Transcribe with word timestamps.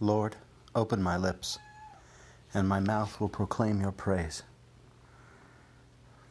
Lord, 0.00 0.36
open 0.76 1.02
my 1.02 1.16
lips, 1.16 1.58
and 2.54 2.68
my 2.68 2.78
mouth 2.78 3.20
will 3.20 3.28
proclaim 3.28 3.80
your 3.80 3.90
praise. 3.90 4.44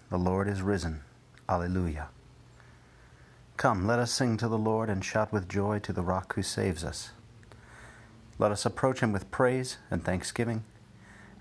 The 0.09 0.17
Lord 0.17 0.47
is 0.47 0.61
risen. 0.61 1.01
Alleluia. 1.49 2.07
Come, 3.57 3.85
let 3.85 3.99
us 3.99 4.09
sing 4.11 4.37
to 4.37 4.47
the 4.47 4.57
Lord 4.57 4.89
and 4.89 5.03
shout 5.03 5.33
with 5.33 5.49
joy 5.49 5.79
to 5.79 5.91
the 5.91 6.01
rock 6.01 6.35
who 6.35 6.43
saves 6.43 6.85
us. 6.85 7.11
Let 8.39 8.53
us 8.53 8.65
approach 8.65 9.01
him 9.01 9.11
with 9.11 9.31
praise 9.31 9.79
and 9.91 10.01
thanksgiving 10.01 10.63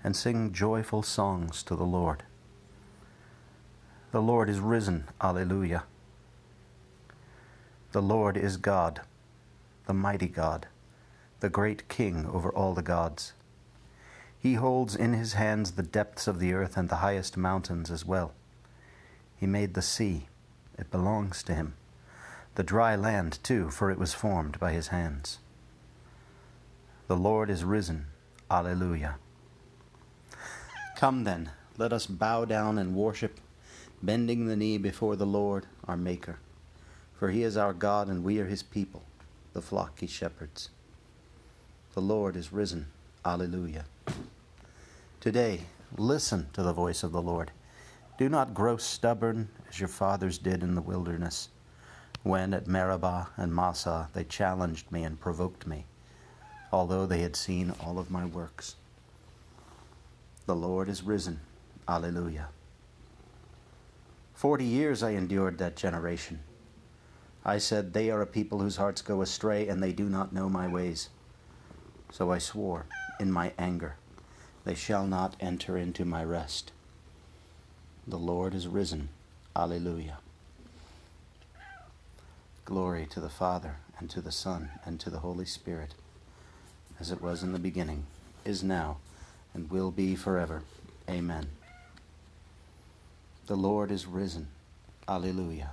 and 0.03 0.13
sing 0.13 0.51
joyful 0.51 1.03
songs 1.03 1.63
to 1.63 1.77
the 1.77 1.85
Lord. 1.85 2.23
The 4.11 4.21
Lord 4.21 4.49
is 4.49 4.59
risen. 4.59 5.05
Alleluia. 5.21 5.83
The 7.93 8.01
Lord 8.01 8.35
is 8.35 8.57
God, 8.57 8.99
the 9.85 9.93
mighty 9.93 10.27
God 10.27 10.67
the 11.39 11.49
great 11.49 11.87
King 11.87 12.25
over 12.25 12.51
all 12.51 12.73
the 12.73 12.81
gods. 12.81 13.33
He 14.39 14.55
holds 14.55 14.95
in 14.95 15.13
his 15.13 15.33
hands 15.33 15.71
the 15.71 15.83
depths 15.83 16.27
of 16.27 16.39
the 16.39 16.53
earth 16.53 16.77
and 16.77 16.89
the 16.89 16.97
highest 16.97 17.37
mountains 17.37 17.91
as 17.91 18.05
well. 18.05 18.33
He 19.35 19.45
made 19.45 19.73
the 19.73 19.81
sea, 19.81 20.27
it 20.77 20.91
belongs 20.91 21.43
to 21.43 21.53
him. 21.53 21.73
The 22.55 22.63
dry 22.63 22.95
land, 22.95 23.39
too, 23.43 23.69
for 23.69 23.91
it 23.91 23.99
was 23.99 24.13
formed 24.13 24.59
by 24.59 24.71
his 24.71 24.87
hands. 24.87 25.39
The 27.07 27.15
Lord 27.15 27.49
is 27.49 27.63
risen. 27.63 28.07
Alleluia. 28.49 29.17
Come 30.95 31.23
then, 31.23 31.51
let 31.77 31.93
us 31.93 32.07
bow 32.07 32.45
down 32.45 32.77
and 32.77 32.95
worship, 32.95 33.39
bending 34.01 34.47
the 34.47 34.55
knee 34.55 34.77
before 34.77 35.15
the 35.15 35.25
Lord, 35.25 35.67
our 35.87 35.97
Maker. 35.97 36.39
For 37.13 37.29
he 37.29 37.43
is 37.43 37.57
our 37.57 37.73
God, 37.73 38.07
and 38.07 38.23
we 38.23 38.39
are 38.39 38.45
his 38.47 38.63
people, 38.63 39.03
the 39.53 39.61
flock 39.61 39.99
he 39.99 40.07
shepherds. 40.07 40.69
The 41.97 42.03
Lord 42.03 42.35
is 42.35 42.53
risen. 42.53 42.85
Alleluia. 43.25 43.83
Today, 45.19 45.61
listen 45.97 46.45
to 46.53 46.61
the 46.61 46.71
voice 46.71 47.01
of 47.01 47.11
the 47.11 47.23
Lord. 47.23 47.49
Do 48.19 48.29
not 48.29 48.53
grow 48.53 48.77
stubborn 48.77 49.49
as 49.67 49.79
your 49.79 49.89
fathers 49.89 50.37
did 50.37 50.61
in 50.61 50.75
the 50.75 50.81
wilderness, 50.83 51.49
when 52.21 52.53
at 52.53 52.67
Meribah 52.67 53.29
and 53.35 53.51
Massah 53.51 54.09
they 54.13 54.25
challenged 54.25 54.91
me 54.91 55.05
and 55.05 55.19
provoked 55.19 55.65
me, 55.65 55.85
although 56.71 57.07
they 57.07 57.21
had 57.21 57.35
seen 57.35 57.73
all 57.79 57.97
of 57.97 58.11
my 58.11 58.27
works. 58.27 58.75
The 60.45 60.55
Lord 60.55 60.89
is 60.89 61.01
risen. 61.01 61.39
Alleluia. 61.87 62.49
Forty 64.35 64.65
years 64.65 65.01
I 65.01 65.13
endured 65.13 65.57
that 65.57 65.75
generation. 65.75 66.41
I 67.43 67.57
said, 67.57 67.93
They 67.93 68.11
are 68.11 68.21
a 68.21 68.27
people 68.27 68.59
whose 68.59 68.77
hearts 68.77 69.01
go 69.01 69.23
astray, 69.23 69.67
and 69.67 69.81
they 69.81 69.93
do 69.93 70.07
not 70.07 70.31
know 70.31 70.47
my 70.47 70.67
ways. 70.67 71.09
So 72.11 72.31
I 72.31 72.37
swore 72.37 72.85
in 73.19 73.31
my 73.31 73.53
anger, 73.57 73.95
They 74.63 74.75
shall 74.75 75.07
not 75.07 75.35
enter 75.39 75.77
into 75.77 76.05
my 76.05 76.23
rest. 76.23 76.71
The 78.07 78.17
Lord 78.17 78.53
is 78.53 78.67
risen. 78.67 79.09
Alleluia. 79.55 80.17
Glory 82.65 83.07
to 83.07 83.19
the 83.19 83.29
Father, 83.29 83.77
and 83.97 84.09
to 84.09 84.21
the 84.21 84.31
Son, 84.31 84.69
and 84.85 84.99
to 84.99 85.09
the 85.09 85.19
Holy 85.19 85.45
Spirit, 85.45 85.93
as 86.99 87.11
it 87.11 87.21
was 87.21 87.43
in 87.43 87.53
the 87.53 87.59
beginning, 87.59 88.05
is 88.45 88.63
now, 88.63 88.97
and 89.53 89.71
will 89.71 89.91
be 89.91 90.15
forever. 90.15 90.63
Amen. 91.09 91.47
The 93.47 93.55
Lord 93.55 93.91
is 93.91 94.05
risen. 94.05 94.47
Alleluia. 95.07 95.71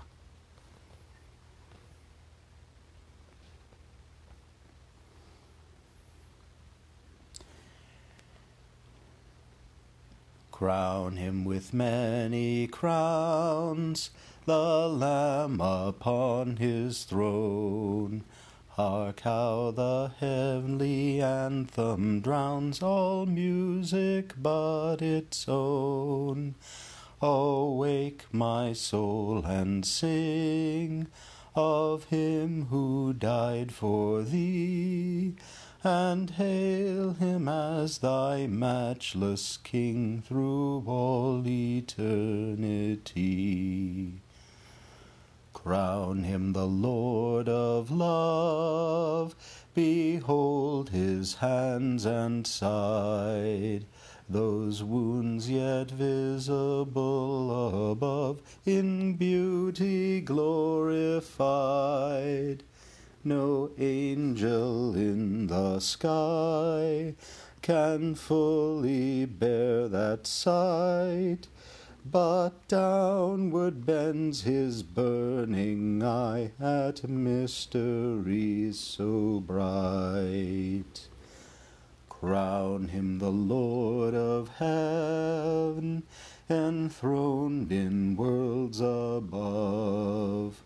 Crown 10.55 11.17
him 11.17 11.45
with 11.45 11.75
many 11.75 12.69
crowns, 12.69 14.11
the 14.47 14.87
Lamb 14.89 15.61
upon 15.61 16.59
his 16.59 17.03
throne. 17.03 18.23
Hark 18.69 19.23
how 19.23 19.73
the 19.73 20.13
heavenly 20.21 21.21
anthem 21.21 22.21
drowns 22.21 22.85
all 22.85 23.27
music 23.27 24.35
but 24.41 25.03
its 25.03 25.49
own. 25.49 26.55
Awake, 27.21 28.25
my 28.31 28.73
soul, 28.75 29.45
and 29.45 29.85
sing 29.85 31.09
of 31.57 32.05
him 32.05 32.67
who 32.67 33.13
died 33.13 33.73
for 33.73 34.23
thee 34.23 35.35
and 35.85 36.31
hail 36.31 37.13
him 37.13 37.47
as 37.47 37.99
thy 37.99 38.47
matchless 38.47 39.59
King 39.59 40.23
through 40.27 40.83
all 40.87 41.47
eternity. 41.47 43.03
Crown 45.53 46.25
him 46.25 46.55
the 46.55 46.67
Lord 46.67 47.47
of 47.49 47.91
love, 47.91 49.37
behold 49.75 50.89
his 50.89 51.35
hands 51.35 52.07
and 52.07 52.47
side, 52.47 53.85
those 54.29 54.83
wounds 54.83 55.51
yet 55.51 55.91
visible 55.91 57.91
above, 57.93 58.41
in 58.65 59.17
beauty 59.17 60.23
glorified. 60.23 61.25
No 63.27 63.71
angel 63.79 64.95
in 64.95 65.24
the 65.47 65.81
sky 65.81 67.15
can 67.63 68.15
fully 68.15 69.25
bear 69.25 69.89
that 69.89 70.27
sight, 70.27 71.49
but 72.05 72.53
downward 72.69 73.87
bends 73.87 74.43
his 74.43 74.83
burning 74.83 76.03
eye 76.03 76.53
at 76.61 77.09
mysteries 77.09 78.79
so 78.79 79.43
bright. 79.47 81.09
Crown 82.09 82.89
him 82.89 83.19
the 83.19 83.33
Lord 83.33 84.15
of 84.15 84.49
heaven, 84.59 86.03
enthroned 86.49 87.73
in 87.73 88.17
worlds 88.17 88.81
above 88.81 90.63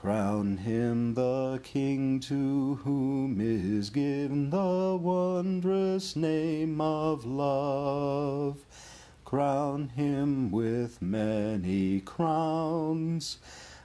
Crown 0.00 0.58
him 0.58 1.14
the 1.14 1.37
King 1.56 2.20
to 2.20 2.74
whom 2.84 3.40
is 3.40 3.88
given 3.88 4.50
the 4.50 4.98
wondrous 5.00 6.14
name 6.14 6.80
of 6.80 7.24
love. 7.24 8.66
Crown 9.24 9.88
him 9.88 10.50
with 10.50 11.00
many 11.00 12.00
crowns, 12.00 13.38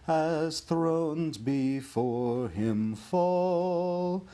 as 0.08 0.60
thrones 0.60 1.38
before 1.38 2.50
him 2.50 2.96
fall. 2.96 4.28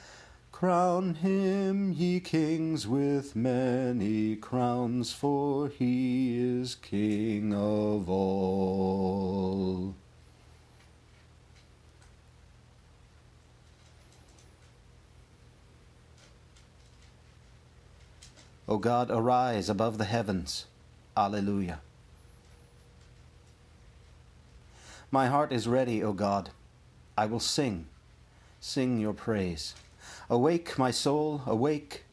Crown 0.51 1.13
him, 1.15 1.93
ye 1.93 2.19
kings, 2.19 2.87
with 2.87 3.35
many 3.35 4.35
crowns, 4.35 5.13
for 5.13 5.69
he 5.69 6.37
is 6.37 6.75
King 6.75 7.53
of 7.53 8.09
all. 8.09 9.95
O 18.69 18.77
God, 18.77 19.09
arise 19.09 19.67
above 19.67 19.97
the 19.97 20.05
heavens. 20.05 20.67
Alleluia. 21.17 21.79
My 25.09 25.25
heart 25.25 25.51
is 25.51 25.67
ready, 25.67 26.03
O 26.03 26.13
God. 26.13 26.51
I 27.17 27.25
will 27.25 27.39
sing, 27.39 27.87
sing 28.59 28.99
your 28.99 29.13
praise. 29.13 29.73
Awake, 30.29 30.77
my 30.77 30.91
soul, 30.91 31.41
awake, 31.47 32.03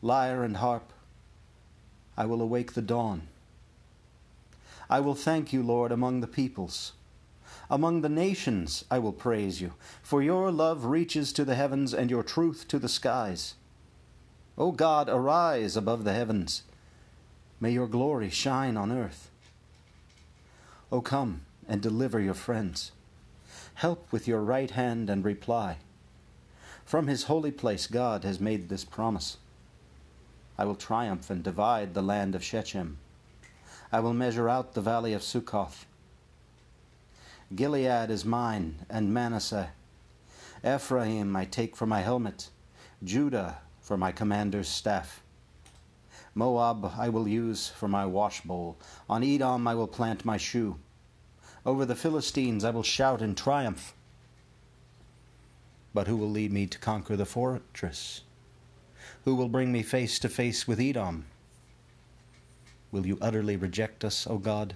lyre 0.00 0.42
and 0.42 0.56
harp. 0.56 0.90
I 2.16 2.24
will 2.24 2.40
awake 2.40 2.72
the 2.72 2.80
dawn. 2.80 3.28
I 4.88 5.00
will 5.00 5.14
thank 5.14 5.52
you, 5.52 5.62
Lord, 5.62 5.92
among 5.92 6.22
the 6.22 6.26
peoples. 6.26 6.92
Among 7.68 8.00
the 8.00 8.08
nations 8.08 8.86
I 8.90 9.00
will 9.00 9.12
praise 9.12 9.60
you, 9.60 9.74
for 10.02 10.22
your 10.22 10.50
love 10.50 10.86
reaches 10.86 11.30
to 11.34 11.44
the 11.44 11.56
heavens 11.56 11.92
and 11.92 12.10
your 12.10 12.22
truth 12.22 12.66
to 12.68 12.78
the 12.78 12.88
skies. 12.88 13.54
O 14.58 14.72
God, 14.72 15.08
arise 15.08 15.76
above 15.76 16.04
the 16.04 16.14
heavens. 16.14 16.62
May 17.60 17.72
your 17.72 17.86
glory 17.86 18.30
shine 18.30 18.76
on 18.76 18.90
earth. 18.90 19.30
O 20.90 21.00
come 21.00 21.42
and 21.68 21.82
deliver 21.82 22.20
your 22.20 22.34
friends. 22.34 22.92
Help 23.74 24.10
with 24.10 24.26
your 24.26 24.40
right 24.40 24.70
hand 24.70 25.10
and 25.10 25.24
reply. 25.24 25.76
From 26.84 27.06
his 27.06 27.24
holy 27.24 27.50
place, 27.50 27.86
God 27.86 28.24
has 28.24 28.40
made 28.40 28.68
this 28.68 28.84
promise 28.84 29.36
I 30.58 30.64
will 30.64 30.74
triumph 30.74 31.28
and 31.28 31.42
divide 31.42 31.92
the 31.92 32.02
land 32.02 32.34
of 32.34 32.42
Shechem. 32.42 32.96
I 33.92 34.00
will 34.00 34.14
measure 34.14 34.48
out 34.48 34.72
the 34.72 34.80
valley 34.80 35.12
of 35.12 35.20
Sukkoth. 35.20 35.84
Gilead 37.54 38.10
is 38.10 38.24
mine, 38.24 38.86
and 38.88 39.12
Manasseh. 39.12 39.70
Ephraim 40.64 41.36
I 41.36 41.44
take 41.44 41.76
for 41.76 41.86
my 41.86 42.00
helmet. 42.00 42.48
Judah 43.04 43.58
for 43.86 43.96
my 43.96 44.10
commander's 44.10 44.68
staff. 44.68 45.22
Moab 46.34 46.92
I 46.98 47.08
will 47.08 47.28
use 47.28 47.68
for 47.68 47.86
my 47.86 48.04
washbowl. 48.04 48.74
On 49.08 49.22
Edom 49.22 49.68
I 49.68 49.76
will 49.76 49.86
plant 49.86 50.24
my 50.24 50.36
shoe. 50.36 50.80
Over 51.64 51.84
the 51.84 51.94
Philistines 51.94 52.64
I 52.64 52.70
will 52.70 52.82
shout 52.82 53.22
in 53.22 53.36
triumph. 53.36 53.94
But 55.94 56.08
who 56.08 56.16
will 56.16 56.28
lead 56.28 56.52
me 56.52 56.66
to 56.66 56.78
conquer 56.80 57.14
the 57.14 57.24
fortress? 57.24 58.22
Who 59.24 59.36
will 59.36 59.48
bring 59.48 59.70
me 59.70 59.84
face 59.84 60.18
to 60.18 60.28
face 60.28 60.66
with 60.66 60.80
Edom? 60.80 61.26
Will 62.90 63.06
you 63.06 63.18
utterly 63.20 63.56
reject 63.56 64.04
us, 64.04 64.26
O 64.26 64.38
God, 64.38 64.74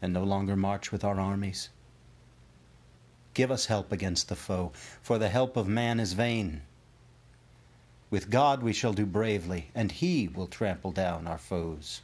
and 0.00 0.12
no 0.12 0.22
longer 0.22 0.54
march 0.54 0.92
with 0.92 1.02
our 1.02 1.18
armies? 1.18 1.70
Give 3.34 3.50
us 3.50 3.66
help 3.66 3.90
against 3.90 4.28
the 4.28 4.36
foe, 4.36 4.70
for 5.02 5.18
the 5.18 5.28
help 5.28 5.56
of 5.56 5.66
man 5.66 5.98
is 5.98 6.12
vain. 6.12 6.62
With 8.10 8.30
God 8.30 8.62
we 8.62 8.72
shall 8.72 8.92
do 8.92 9.04
bravely, 9.04 9.70
and 9.74 9.90
he 9.90 10.28
will 10.28 10.46
trample 10.46 10.92
down 10.92 11.26
our 11.26 11.38
foes. 11.38 12.02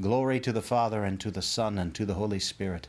Glory 0.00 0.40
to 0.40 0.52
the 0.52 0.62
Father, 0.62 1.04
and 1.04 1.20
to 1.20 1.30
the 1.30 1.42
Son, 1.42 1.78
and 1.78 1.94
to 1.94 2.06
the 2.06 2.14
Holy 2.14 2.40
Spirit, 2.40 2.88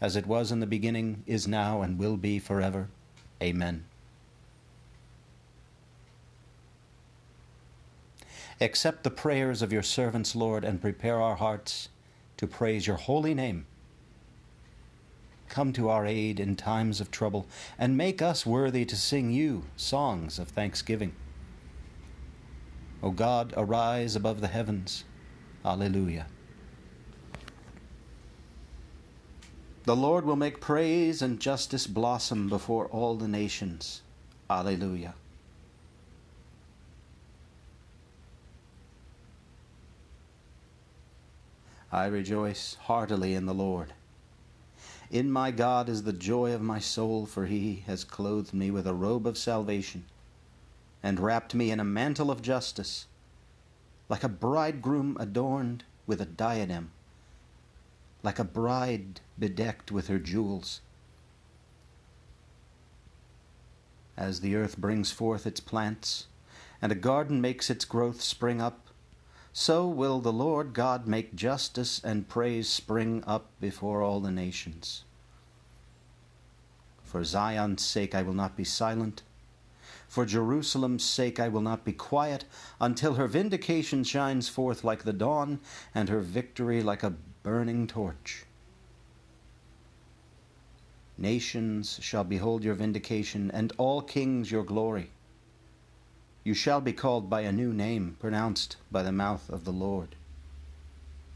as 0.00 0.16
it 0.16 0.26
was 0.26 0.50
in 0.50 0.60
the 0.60 0.66
beginning, 0.66 1.22
is 1.26 1.46
now, 1.46 1.82
and 1.82 1.98
will 1.98 2.16
be 2.16 2.38
forever. 2.38 2.88
Amen. 3.42 3.84
Accept 8.62 9.04
the 9.04 9.10
prayers 9.10 9.60
of 9.60 9.72
your 9.72 9.82
servants, 9.82 10.34
Lord, 10.34 10.64
and 10.64 10.80
prepare 10.80 11.20
our 11.20 11.36
hearts 11.36 11.90
to 12.38 12.46
praise 12.46 12.86
your 12.86 12.96
holy 12.96 13.34
name. 13.34 13.66
Come 15.50 15.74
to 15.74 15.90
our 15.90 16.06
aid 16.06 16.40
in 16.40 16.56
times 16.56 17.00
of 17.00 17.10
trouble, 17.10 17.46
and 17.76 17.96
make 17.96 18.22
us 18.22 18.46
worthy 18.46 18.84
to 18.86 18.96
sing 18.96 19.32
you 19.32 19.64
songs 19.76 20.38
of 20.38 20.48
thanksgiving. 20.48 21.12
O 23.02 23.10
God, 23.10 23.52
arise 23.56 24.16
above 24.16 24.40
the 24.40 24.48
heavens 24.48 25.04
Alleluia. 25.64 26.26
The 29.84 29.96
Lord 29.96 30.24
will 30.24 30.36
make 30.36 30.60
praise 30.60 31.20
and 31.20 31.40
justice 31.40 31.86
blossom 31.86 32.48
before 32.48 32.86
all 32.86 33.16
the 33.16 33.28
nations. 33.28 34.02
Alleluia. 34.48 35.14
I 41.90 42.06
rejoice 42.06 42.76
heartily 42.82 43.34
in 43.34 43.46
the 43.46 43.54
Lord. 43.54 43.94
In 45.10 45.30
my 45.30 45.50
God 45.50 45.88
is 45.88 46.04
the 46.04 46.12
joy 46.12 46.52
of 46.54 46.62
my 46.62 46.78
soul, 46.78 47.26
for 47.26 47.46
he 47.46 47.82
has 47.86 48.04
clothed 48.04 48.54
me 48.54 48.70
with 48.70 48.86
a 48.86 48.94
robe 48.94 49.26
of 49.26 49.36
salvation 49.36 50.04
and 51.02 51.18
wrapped 51.18 51.54
me 51.54 51.70
in 51.70 51.80
a 51.80 51.84
mantle 51.84 52.30
of 52.30 52.42
justice 52.42 53.06
like 54.10 54.24
a 54.24 54.28
bridegroom 54.28 55.16
adorned 55.20 55.84
with 56.04 56.20
a 56.20 56.26
diadem, 56.26 56.90
like 58.24 58.40
a 58.40 58.44
bride 58.44 59.20
bedecked 59.38 59.92
with 59.92 60.08
her 60.08 60.18
jewels. 60.18 60.80
As 64.16 64.40
the 64.40 64.56
earth 64.56 64.76
brings 64.76 65.12
forth 65.12 65.46
its 65.46 65.60
plants, 65.60 66.26
and 66.82 66.90
a 66.90 66.96
garden 66.96 67.40
makes 67.40 67.70
its 67.70 67.84
growth 67.84 68.20
spring 68.20 68.60
up, 68.60 68.89
so 69.52 69.86
will 69.86 70.20
the 70.20 70.32
Lord 70.32 70.72
God 70.72 71.06
make 71.06 71.34
justice 71.34 72.00
and 72.02 72.28
praise 72.28 72.68
spring 72.68 73.22
up 73.26 73.46
before 73.60 74.02
all 74.02 74.20
the 74.20 74.30
nations. 74.30 75.04
For 77.02 77.24
Zion's 77.24 77.84
sake 77.84 78.14
I 78.14 78.22
will 78.22 78.34
not 78.34 78.56
be 78.56 78.64
silent 78.64 79.22
for 80.10 80.26
Jerusalem's 80.26 81.04
sake 81.04 81.38
I 81.38 81.46
will 81.46 81.60
not 81.60 81.84
be 81.84 81.92
quiet 81.92 82.44
until 82.80 83.14
her 83.14 83.28
vindication 83.28 84.02
shines 84.02 84.48
forth 84.48 84.82
like 84.82 85.04
the 85.04 85.12
dawn 85.12 85.60
and 85.94 86.08
her 86.08 86.18
victory 86.18 86.82
like 86.82 87.04
a 87.04 87.14
burning 87.44 87.86
torch. 87.86 88.44
Nations 91.16 92.00
shall 92.02 92.24
behold 92.24 92.64
your 92.64 92.74
vindication, 92.74 93.52
and 93.52 93.72
all 93.78 94.02
kings 94.02 94.50
your 94.50 94.64
glory. 94.64 95.10
You 96.50 96.54
shall 96.54 96.80
be 96.80 96.92
called 96.92 97.30
by 97.30 97.42
a 97.42 97.52
new 97.52 97.72
name, 97.72 98.16
pronounced 98.18 98.76
by 98.90 99.04
the 99.04 99.12
mouth 99.12 99.48
of 99.50 99.64
the 99.64 99.72
Lord. 99.72 100.16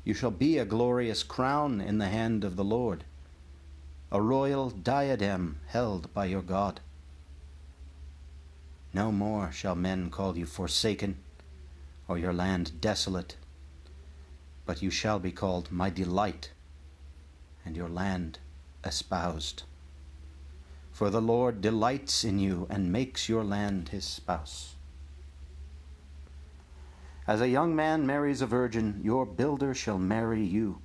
You 0.03 0.13
shall 0.13 0.33
be 0.33 0.59
a 0.59 0.65
glorious 0.65 1.23
crown 1.23 1.81
in 1.81 1.99
the 1.99 2.09
hand 2.09 2.43
of 2.43 2.57
the 2.57 2.65
Lord, 2.65 3.05
a 4.11 4.21
royal 4.21 4.71
diadem 4.71 5.61
held 5.69 6.13
by 6.13 6.25
your 6.25 6.43
God. 6.43 6.81
No 8.93 9.13
more 9.13 9.53
shall 9.53 9.77
men 9.77 10.11
call 10.11 10.37
you 10.37 10.47
forsaken, 10.47 11.19
or 12.09 12.19
your 12.19 12.33
land 12.33 12.81
desolate, 12.81 13.37
but 14.67 14.83
you 14.83 14.91
shall 14.91 15.21
be 15.21 15.31
called 15.31 15.71
my 15.71 15.91
delight, 15.91 16.51
and 17.65 17.77
your 17.77 17.89
land 17.89 18.41
espoused. 18.83 19.63
For 20.91 21.09
the 21.09 21.23
Lord 21.23 21.61
delights 21.61 22.25
in 22.25 22.41
you 22.41 22.67
and 22.69 22.91
makes 22.91 23.29
your 23.29 23.45
land 23.45 23.91
his 23.91 24.05
spouse. 24.05 24.74
As 27.27 27.41
a 27.41 27.49
young 27.49 27.75
man 27.75 28.07
marries 28.07 28.43
a 28.43 28.47
virgin, 28.47 29.01
your 29.03 29.25
builder 29.25 29.73
shall 29.73 29.99
marry 29.99 30.45
you. 30.45 30.83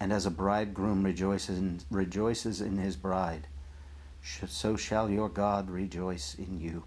And 0.00 0.12
as 0.12 0.24
a 0.24 0.30
bridegroom 0.30 1.02
rejoices 1.02 1.58
in, 1.58 1.80
rejoices 1.90 2.60
in 2.60 2.78
his 2.78 2.96
bride, 2.96 3.46
so 4.22 4.76
shall 4.76 5.10
your 5.10 5.28
God 5.28 5.70
rejoice 5.70 6.34
in 6.34 6.60
you. 6.60 6.84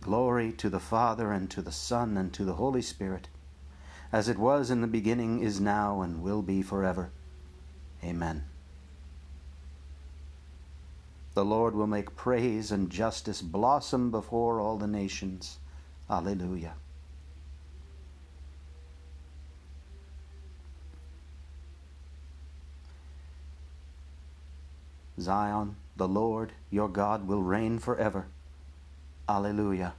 Glory 0.00 0.52
to 0.52 0.70
the 0.70 0.80
Father, 0.80 1.32
and 1.32 1.50
to 1.50 1.60
the 1.60 1.72
Son, 1.72 2.16
and 2.16 2.32
to 2.32 2.44
the 2.44 2.54
Holy 2.54 2.82
Spirit, 2.82 3.28
as 4.12 4.28
it 4.28 4.38
was 4.38 4.70
in 4.70 4.80
the 4.80 4.86
beginning, 4.86 5.42
is 5.42 5.60
now, 5.60 6.00
and 6.00 6.22
will 6.22 6.42
be 6.42 6.62
forever. 6.62 7.10
Amen. 8.04 8.44
The 11.34 11.44
Lord 11.44 11.74
will 11.74 11.86
make 11.86 12.16
praise 12.16 12.70
and 12.72 12.88
justice 12.88 13.42
blossom 13.42 14.10
before 14.10 14.60
all 14.60 14.78
the 14.78 14.86
nations. 14.86 15.58
Alleluia. 16.08 16.74
Zion, 25.18 25.76
the 25.96 26.06
Lord 26.06 26.52
your 26.70 26.88
God 26.88 27.26
will 27.26 27.42
reign 27.42 27.78
forever. 27.78 28.26
Alleluia. 29.28 29.94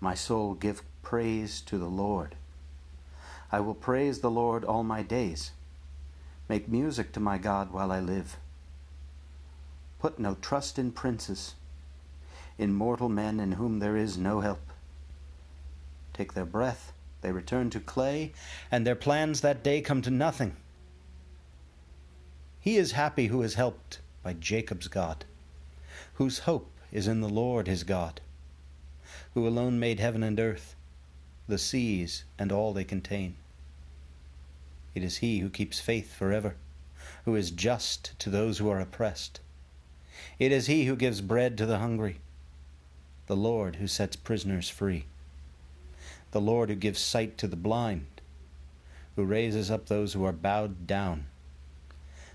My 0.00 0.14
soul, 0.14 0.54
give 0.54 0.82
praise 1.02 1.60
to 1.62 1.78
the 1.78 1.86
Lord. 1.86 2.34
I 3.52 3.60
will 3.60 3.74
praise 3.74 4.20
the 4.20 4.30
Lord 4.30 4.64
all 4.64 4.82
my 4.82 5.02
days. 5.02 5.52
Make 6.48 6.68
music 6.68 7.12
to 7.12 7.20
my 7.20 7.38
God 7.38 7.72
while 7.72 7.92
I 7.92 8.00
live. 8.00 8.36
Put 10.00 10.18
no 10.18 10.34
trust 10.40 10.78
in 10.78 10.90
princes, 10.90 11.54
in 12.58 12.74
mortal 12.74 13.08
men 13.08 13.38
in 13.38 13.52
whom 13.52 13.78
there 13.78 13.96
is 13.96 14.18
no 14.18 14.40
help. 14.40 14.72
Take 16.12 16.34
their 16.34 16.44
breath 16.44 16.92
they 17.20 17.32
return 17.32 17.68
to 17.70 17.80
clay, 17.80 18.32
and 18.70 18.86
their 18.86 18.94
plans 18.94 19.42
that 19.42 19.62
day 19.62 19.80
come 19.82 20.00
to 20.02 20.10
nothing. 20.10 20.56
He 22.58 22.76
is 22.76 22.92
happy 22.92 23.26
who 23.26 23.42
is 23.42 23.54
helped 23.54 24.00
by 24.22 24.32
Jacob's 24.34 24.88
God, 24.88 25.24
whose 26.14 26.40
hope 26.40 26.70
is 26.90 27.06
in 27.06 27.20
the 27.20 27.28
Lord 27.28 27.66
his 27.66 27.84
God, 27.84 28.20
who 29.34 29.46
alone 29.46 29.78
made 29.78 30.00
heaven 30.00 30.22
and 30.22 30.38
earth, 30.40 30.76
the 31.46 31.58
seas 31.58 32.24
and 32.38 32.50
all 32.50 32.72
they 32.72 32.84
contain. 32.84 33.36
It 34.94 35.02
is 35.02 35.18
he 35.18 35.40
who 35.40 35.50
keeps 35.50 35.80
faith 35.80 36.14
forever, 36.14 36.56
who 37.24 37.34
is 37.34 37.50
just 37.50 38.18
to 38.18 38.30
those 38.30 38.58
who 38.58 38.68
are 38.70 38.80
oppressed. 38.80 39.40
It 40.40 40.50
is 40.50 40.66
he 40.66 40.86
who 40.86 40.96
gives 40.96 41.20
bread 41.20 41.56
to 41.58 41.66
the 41.66 41.78
hungry, 41.78 42.20
the 43.28 43.36
Lord 43.36 43.76
who 43.76 43.86
sets 43.86 44.16
prisoners 44.16 44.68
free 44.68 45.04
the 46.32 46.40
Lord 46.40 46.68
who 46.68 46.76
gives 46.76 47.00
sight 47.00 47.36
to 47.38 47.48
the 47.48 47.56
blind, 47.56 48.06
who 49.16 49.24
raises 49.24 49.70
up 49.70 49.86
those 49.86 50.12
who 50.12 50.24
are 50.24 50.32
bowed 50.32 50.86
down, 50.86 51.26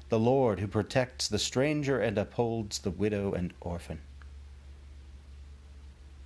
the 0.10 0.20
Lord 0.20 0.60
who 0.60 0.68
protects 0.68 1.28
the 1.28 1.40
stranger 1.40 2.00
and 2.00 2.18
upholds 2.18 2.80
the 2.80 2.92
widow 2.92 3.34
and 3.34 3.54
orphan. 3.62 4.02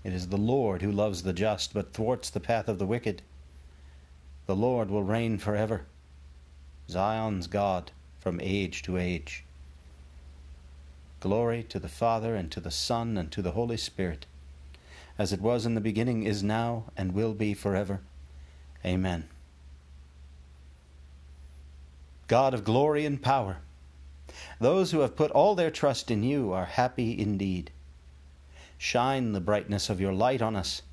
It 0.03 0.13
is 0.13 0.29
the 0.29 0.37
Lord 0.37 0.81
who 0.81 0.91
loves 0.91 1.23
the 1.23 1.33
just, 1.33 1.73
but 1.73 1.93
thwarts 1.93 2.29
the 2.29 2.39
path 2.39 2.67
of 2.67 2.79
the 2.79 2.85
wicked. 2.85 3.21
The 4.47 4.55
Lord 4.55 4.89
will 4.89 5.03
reign 5.03 5.37
forever, 5.37 5.85
Zion's 6.89 7.47
God 7.47 7.91
from 8.19 8.39
age 8.41 8.81
to 8.83 8.97
age. 8.97 9.43
Glory 11.19 11.63
to 11.63 11.79
the 11.79 11.89
Father, 11.89 12.35
and 12.35 12.51
to 12.51 12.59
the 12.59 12.71
Son, 12.71 13.17
and 13.17 13.31
to 13.31 13.41
the 13.41 13.51
Holy 13.51 13.77
Spirit 13.77 14.25
as 15.19 15.33
it 15.33 15.41
was 15.41 15.65
in 15.65 15.75
the 15.75 15.81
beginning, 15.81 16.23
is 16.23 16.41
now, 16.41 16.85
and 16.95 17.11
will 17.11 17.33
be 17.33 17.53
forever. 17.53 17.99
Amen. 18.85 19.27
God 22.27 22.53
of 22.53 22.63
glory 22.63 23.05
and 23.05 23.21
power. 23.21 23.57
Those 24.61 24.91
who 24.91 25.01
have 25.01 25.17
put 25.17 25.29
all 25.31 25.55
their 25.55 25.69
trust 25.69 26.09
in 26.09 26.23
you 26.23 26.53
are 26.53 26.65
happy 26.65 27.19
indeed. 27.19 27.69
Shine 28.77 29.33
the 29.33 29.41
brightness 29.41 29.89
of 29.89 29.99
your 29.99 30.13
light 30.13 30.41
on 30.41 30.55
us, 30.55 30.83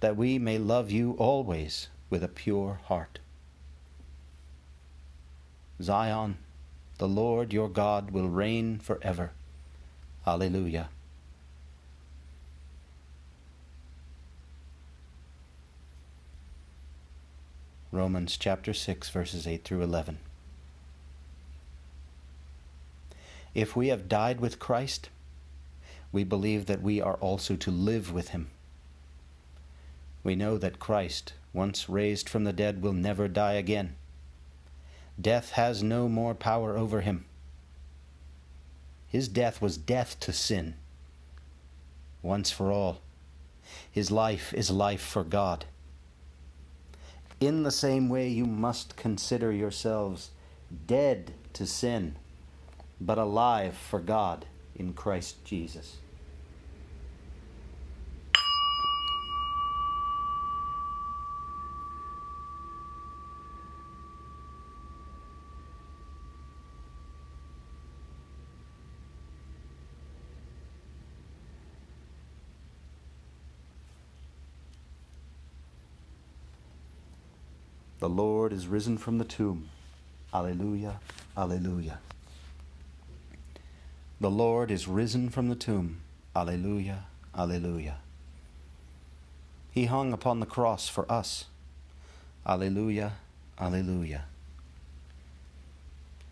that 0.00 0.16
we 0.16 0.40
may 0.40 0.58
love 0.58 0.90
you 0.90 1.12
always 1.12 1.86
with 2.10 2.24
a 2.24 2.28
pure 2.28 2.80
heart. 2.86 3.20
Zion, 5.80 6.38
the 6.98 7.08
Lord 7.08 7.52
your 7.52 7.68
God 7.68 8.10
will 8.10 8.28
reign 8.28 8.80
forever. 8.80 9.30
Alleluia. 10.24 10.88
Romans 17.90 18.36
chapter 18.36 18.72
6, 18.72 19.10
verses 19.10 19.48
8 19.48 19.64
through 19.64 19.82
11. 19.82 20.18
If 23.52 23.74
we 23.74 23.88
have 23.88 24.08
died 24.08 24.40
with 24.40 24.60
Christ, 24.60 25.10
we 26.12 26.22
believe 26.22 26.66
that 26.66 26.82
we 26.82 27.00
are 27.00 27.16
also 27.16 27.56
to 27.56 27.70
live 27.72 28.12
with 28.12 28.28
him. 28.28 28.50
We 30.22 30.36
know 30.36 30.56
that 30.56 30.78
Christ, 30.78 31.32
once 31.52 31.88
raised 31.88 32.28
from 32.28 32.44
the 32.44 32.52
dead, 32.52 32.80
will 32.80 32.92
never 32.92 33.26
die 33.26 33.54
again. 33.54 33.96
Death 35.20 35.50
has 35.52 35.82
no 35.82 36.08
more 36.08 36.34
power 36.34 36.78
over 36.78 37.00
him. 37.00 37.24
His 39.12 39.28
death 39.28 39.60
was 39.60 39.76
death 39.76 40.18
to 40.20 40.32
sin, 40.32 40.72
once 42.22 42.50
for 42.50 42.72
all. 42.72 43.02
His 43.90 44.10
life 44.10 44.54
is 44.54 44.70
life 44.70 45.02
for 45.02 45.22
God. 45.22 45.66
In 47.38 47.62
the 47.62 47.70
same 47.70 48.08
way, 48.08 48.28
you 48.28 48.46
must 48.46 48.96
consider 48.96 49.52
yourselves 49.52 50.30
dead 50.86 51.34
to 51.52 51.66
sin, 51.66 52.16
but 53.02 53.18
alive 53.18 53.74
for 53.74 54.00
God 54.00 54.46
in 54.74 54.94
Christ 54.94 55.44
Jesus. 55.44 55.98
The 78.02 78.08
Lord 78.08 78.52
is 78.52 78.66
risen 78.66 78.98
from 78.98 79.18
the 79.18 79.24
tomb. 79.24 79.68
Alleluia, 80.34 80.98
Alleluia. 81.36 82.00
The 84.20 84.28
Lord 84.28 84.72
is 84.72 84.88
risen 84.88 85.28
from 85.28 85.48
the 85.48 85.54
tomb. 85.54 86.00
Alleluia, 86.34 87.04
Alleluia. 87.32 87.98
He 89.70 89.84
hung 89.84 90.12
upon 90.12 90.40
the 90.40 90.46
cross 90.46 90.88
for 90.88 91.06
us. 91.08 91.44
Alleluia, 92.44 93.12
Alleluia. 93.60 94.24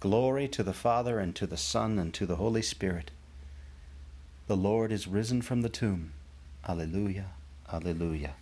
Glory 0.00 0.49
to 0.49 0.65
the 0.65 0.73
Father, 0.73 1.21
and 1.21 1.37
to 1.37 1.47
the 1.47 1.57
Son, 1.57 2.00
and 2.00 2.12
to 2.15 2.27
the 2.27 2.35
Holy 2.35 2.62
Spirit. 2.62 3.12
The 4.49 4.57
Lord 4.57 4.91
is 4.91 5.07
risen 5.07 5.41
from 5.41 5.62
the 5.62 5.69
tomb. 5.69 6.15
Alleluia, 6.69 7.27
Alleluia. 7.73 8.35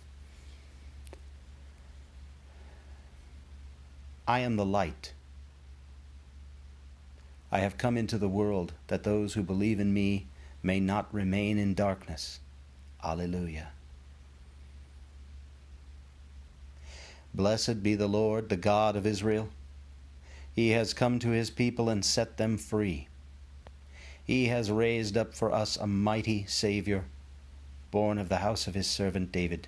I 4.29 4.41
am 4.41 4.57
the 4.57 4.65
light. 4.65 5.13
I 7.51 7.61
have 7.61 7.79
come 7.79 7.97
into 7.97 8.19
the 8.19 8.29
world 8.29 8.73
that 8.85 9.01
those 9.01 9.33
who 9.33 9.41
believe 9.41 9.79
in 9.79 9.91
me 9.91 10.27
may 10.61 10.79
not 10.79 11.11
remain 11.11 11.57
in 11.57 11.73
darkness. 11.73 12.39
Alleluia. 13.03 13.69
Blessed 17.33 17.81
be 17.81 17.95
the 17.95 18.05
Lord, 18.05 18.49
the 18.49 18.55
God 18.55 18.95
of 18.95 19.07
Israel. 19.07 19.49
He 20.53 20.69
has 20.73 20.93
come 20.93 21.17
to 21.17 21.29
his 21.29 21.49
people 21.49 21.89
and 21.89 22.05
set 22.05 22.37
them 22.37 22.59
free. 22.59 23.07
He 24.23 24.45
has 24.49 24.69
raised 24.69 25.17
up 25.17 25.33
for 25.33 25.51
us 25.51 25.75
a 25.75 25.87
mighty 25.87 26.45
Saviour, 26.45 27.05
born 27.89 28.19
of 28.19 28.29
the 28.29 28.37
house 28.37 28.67
of 28.67 28.75
his 28.75 28.85
servant 28.85 29.31
David. 29.31 29.67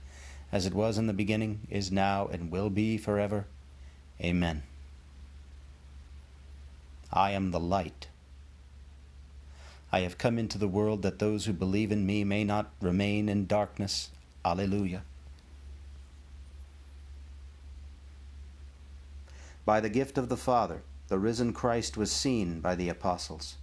as 0.51 0.65
it 0.65 0.73
was 0.73 0.97
in 0.97 1.07
the 1.07 1.13
beginning, 1.13 1.61
is 1.69 1.91
now, 1.91 2.27
and 2.27 2.51
will 2.51 2.69
be 2.69 2.97
forever. 2.97 3.45
Amen. 4.21 4.63
I 7.11 7.31
am 7.31 7.51
the 7.51 7.59
light. 7.59 8.07
I 9.91 10.01
have 10.01 10.17
come 10.17 10.37
into 10.37 10.57
the 10.57 10.67
world 10.67 11.01
that 11.01 11.19
those 11.19 11.45
who 11.45 11.53
believe 11.53 11.91
in 11.91 12.05
me 12.05 12.23
may 12.23 12.43
not 12.43 12.71
remain 12.81 13.27
in 13.27 13.45
darkness. 13.45 14.09
Alleluia. 14.45 15.03
By 19.65 19.79
the 19.79 19.89
gift 19.89 20.17
of 20.17 20.29
the 20.29 20.37
Father, 20.37 20.81
the 21.07 21.19
risen 21.19 21.53
Christ 21.53 21.97
was 21.97 22.11
seen 22.11 22.61
by 22.61 22.75
the 22.75 22.89
apostles. 22.89 23.57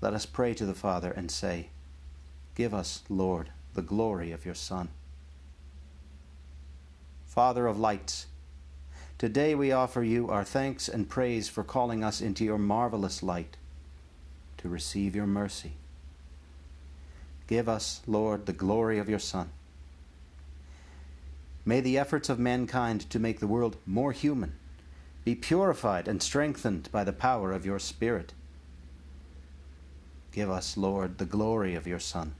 Let 0.00 0.14
us 0.14 0.26
pray 0.26 0.54
to 0.54 0.66
the 0.66 0.74
Father 0.74 1.12
and 1.12 1.30
say, 1.30 1.68
Give 2.54 2.74
us, 2.74 3.02
Lord, 3.08 3.50
the 3.74 3.82
glory 3.82 4.32
of 4.32 4.44
your 4.44 4.54
Son. 4.54 4.88
Father 7.34 7.66
of 7.66 7.80
lights, 7.80 8.28
today 9.18 9.56
we 9.56 9.72
offer 9.72 10.04
you 10.04 10.28
our 10.28 10.44
thanks 10.44 10.88
and 10.88 11.08
praise 11.08 11.48
for 11.48 11.64
calling 11.64 12.04
us 12.04 12.20
into 12.20 12.44
your 12.44 12.58
marvelous 12.58 13.24
light 13.24 13.56
to 14.58 14.68
receive 14.68 15.16
your 15.16 15.26
mercy. 15.26 15.72
Give 17.48 17.68
us, 17.68 18.02
Lord, 18.06 18.46
the 18.46 18.52
glory 18.52 19.00
of 19.00 19.08
your 19.08 19.18
Son. 19.18 19.50
May 21.64 21.80
the 21.80 21.98
efforts 21.98 22.28
of 22.28 22.38
mankind 22.38 23.10
to 23.10 23.18
make 23.18 23.40
the 23.40 23.48
world 23.48 23.78
more 23.84 24.12
human 24.12 24.54
be 25.24 25.34
purified 25.34 26.06
and 26.06 26.22
strengthened 26.22 26.88
by 26.92 27.02
the 27.02 27.12
power 27.12 27.50
of 27.50 27.66
your 27.66 27.80
Spirit. 27.80 28.32
Give 30.30 30.50
us, 30.50 30.76
Lord, 30.76 31.18
the 31.18 31.24
glory 31.24 31.74
of 31.74 31.88
your 31.88 31.98
Son. 31.98 32.36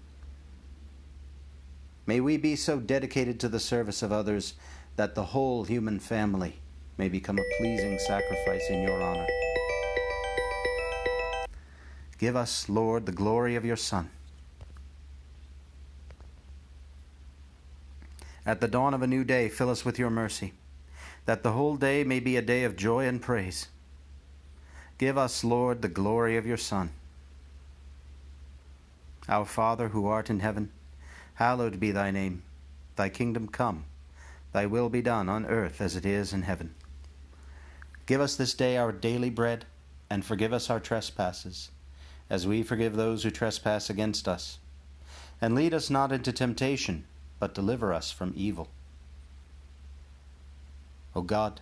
May 2.06 2.20
we 2.20 2.36
be 2.36 2.54
so 2.54 2.78
dedicated 2.78 3.40
to 3.40 3.48
the 3.48 3.58
service 3.58 4.00
of 4.00 4.12
others 4.12 4.54
that 4.96 5.14
the 5.14 5.24
whole 5.24 5.64
human 5.64 5.98
family 5.98 6.60
may 6.96 7.08
become 7.08 7.38
a 7.38 7.56
pleasing 7.58 7.98
sacrifice 7.98 8.68
in 8.70 8.82
your 8.82 9.02
honor. 9.02 9.26
Give 12.18 12.36
us, 12.36 12.68
Lord, 12.68 13.06
the 13.06 13.12
glory 13.12 13.56
of 13.56 13.64
your 13.64 13.76
Son. 13.76 14.10
At 18.46 18.60
the 18.60 18.68
dawn 18.68 18.94
of 18.94 19.02
a 19.02 19.06
new 19.06 19.24
day, 19.24 19.48
fill 19.48 19.70
us 19.70 19.84
with 19.84 19.98
your 19.98 20.10
mercy, 20.10 20.52
that 21.26 21.42
the 21.42 21.52
whole 21.52 21.76
day 21.76 22.04
may 22.04 22.20
be 22.20 22.36
a 22.36 22.42
day 22.42 22.64
of 22.64 22.76
joy 22.76 23.06
and 23.06 23.20
praise. 23.20 23.68
Give 24.98 25.18
us, 25.18 25.42
Lord, 25.42 25.82
the 25.82 25.88
glory 25.88 26.36
of 26.36 26.46
your 26.46 26.56
Son. 26.56 26.90
Our 29.28 29.46
Father, 29.46 29.88
who 29.88 30.06
art 30.06 30.30
in 30.30 30.40
heaven, 30.40 30.70
hallowed 31.34 31.80
be 31.80 31.90
thy 31.90 32.10
name. 32.10 32.42
Thy 32.96 33.08
kingdom 33.08 33.48
come. 33.48 33.84
Thy 34.54 34.66
will 34.66 34.88
be 34.88 35.02
done 35.02 35.28
on 35.28 35.46
earth 35.46 35.80
as 35.80 35.96
it 35.96 36.06
is 36.06 36.32
in 36.32 36.42
heaven. 36.42 36.76
Give 38.06 38.20
us 38.20 38.36
this 38.36 38.54
day 38.54 38.76
our 38.76 38.92
daily 38.92 39.28
bread 39.28 39.64
and 40.08 40.24
forgive 40.24 40.52
us 40.52 40.70
our 40.70 40.78
trespasses, 40.78 41.70
as 42.30 42.46
we 42.46 42.62
forgive 42.62 42.94
those 42.94 43.24
who 43.24 43.32
trespass 43.32 43.90
against 43.90 44.28
us. 44.28 44.58
And 45.40 45.56
lead 45.56 45.74
us 45.74 45.90
not 45.90 46.12
into 46.12 46.32
temptation, 46.32 47.04
but 47.40 47.52
deliver 47.52 47.92
us 47.92 48.12
from 48.12 48.32
evil. 48.36 48.68
O 51.16 51.22
God, 51.22 51.60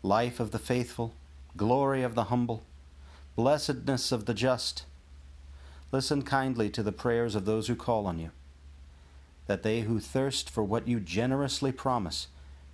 life 0.00 0.38
of 0.38 0.52
the 0.52 0.60
faithful, 0.60 1.12
glory 1.56 2.04
of 2.04 2.14
the 2.14 2.24
humble, 2.24 2.62
blessedness 3.34 4.12
of 4.12 4.26
the 4.26 4.34
just, 4.34 4.84
listen 5.90 6.22
kindly 6.22 6.70
to 6.70 6.84
the 6.84 6.92
prayers 6.92 7.34
of 7.34 7.46
those 7.46 7.66
who 7.66 7.74
call 7.74 8.06
on 8.06 8.20
you, 8.20 8.30
that 9.46 9.62
they 9.62 9.80
who 9.82 10.00
thirst 10.00 10.50
for 10.50 10.64
what 10.64 10.88
you 10.88 11.00
generously 11.00 11.72
promise 11.72 12.28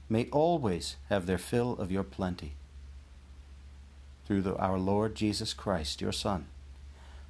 may 0.09 0.29
always 0.31 0.97
have 1.09 1.27
their 1.27 1.39
fill 1.39 1.73
of 1.73 1.91
your 1.93 2.03
plenty. 2.03 2.53
Through 4.27 4.43
the, 4.43 4.57
our 4.57 4.79
Lord 4.79 5.15
Jesus 5.15 5.53
Christ, 5.53 6.01
your 6.01 6.13
Son, 6.13 6.47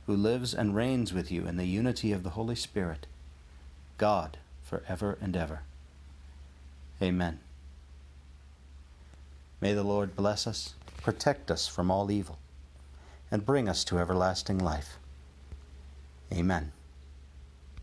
who 0.06 0.14
lives 0.14 0.54
and 0.54 0.74
reigns 0.74 1.12
with 1.12 1.30
you 1.30 1.46
in 1.46 1.56
the 1.56 1.66
unity 1.66 2.12
of 2.12 2.22
the 2.22 2.30
Holy 2.30 2.56
Spirit, 2.56 3.06
God, 3.98 4.38
for 4.62 4.82
ever 4.88 5.16
and 5.20 5.36
ever. 5.36 5.62
Amen. 7.00 7.40
May 9.60 9.74
the 9.74 9.84
Lord 9.84 10.16
bless 10.16 10.46
us, 10.46 10.74
protect 11.02 11.50
us 11.50 11.68
from 11.68 11.90
all 11.90 12.10
evil, 12.10 12.38
and 13.30 13.46
bring 13.46 13.68
us 13.68 13.84
to 13.84 13.98
everlasting 13.98 14.58
life. 14.58 14.98
Amen. 16.32 16.72